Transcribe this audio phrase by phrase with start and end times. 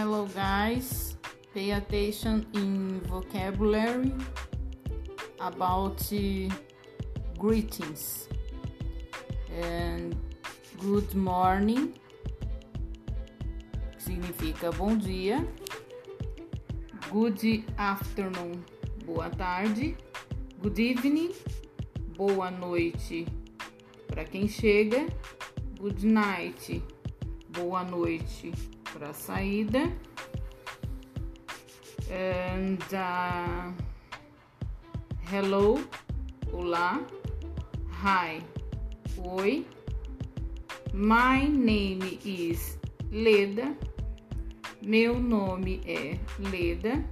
[0.00, 1.14] So, guys,
[1.52, 4.14] pay attention in vocabulary
[5.38, 6.00] about
[7.36, 8.26] greetings
[9.52, 10.16] and
[10.80, 11.92] good morning
[14.00, 15.44] significa bom dia.
[17.12, 18.64] Good afternoon,
[19.04, 19.98] boa tarde.
[20.62, 21.36] Good evening,
[22.16, 23.28] boa noite
[24.08, 25.04] para quem chega.
[25.76, 26.80] Good night,
[27.52, 29.90] boa noite para a saída.
[32.10, 33.72] And uh,
[35.30, 35.78] hello,
[36.52, 37.00] olá.
[38.02, 38.42] Hi,
[39.18, 39.66] oi.
[40.92, 42.78] My name is
[43.12, 43.76] Leda.
[44.82, 47.04] Meu nome é Leda.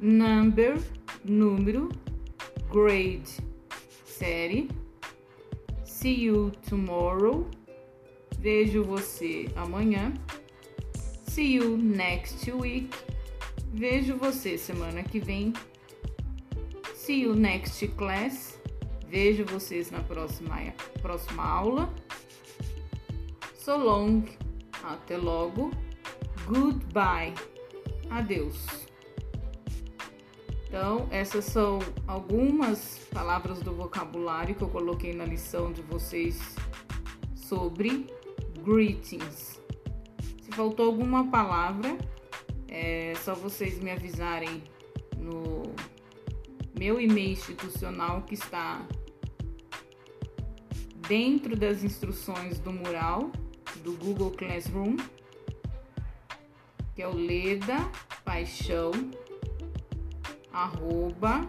[0.00, 0.78] Number,
[1.24, 1.90] número.
[2.70, 3.42] Grade,
[4.04, 4.70] série.
[5.84, 7.46] See you tomorrow.
[8.38, 10.14] Vejo você amanhã.
[11.26, 12.90] See you next week.
[13.72, 15.52] Vejo você semana que vem.
[16.94, 18.60] See you next class.
[19.08, 20.56] Vejo vocês na próxima,
[21.02, 21.92] próxima aula.
[23.56, 24.24] So long.
[24.84, 25.70] Até logo.
[26.46, 27.34] Goodbye.
[28.08, 28.88] Adeus.
[30.68, 36.56] Então, essas são algumas palavras do vocabulário que eu coloquei na lição de vocês
[37.34, 38.06] sobre
[38.64, 39.60] greetings.
[40.42, 41.96] Se faltou alguma palavra,
[42.68, 44.62] é só vocês me avisarem
[45.16, 45.62] no
[46.78, 48.86] meu e-mail institucional que está
[51.08, 53.30] dentro das instruções do mural
[53.82, 54.96] do Google Classroom,
[56.94, 57.90] que é o Leda
[58.24, 58.92] Paixão
[60.52, 61.48] arroba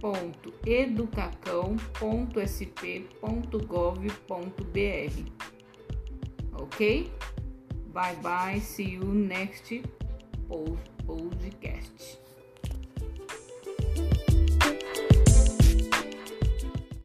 [0.00, 0.52] ponto
[6.52, 7.10] ok?
[7.92, 9.72] Bye bye see you next
[11.06, 12.29] podcast